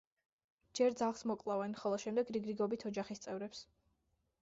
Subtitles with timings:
[0.79, 3.65] ჯერ ძაღლს მოკლავენ, ხოლო შემდეგ რიგ-რიგობით ოჯახის წევრებს.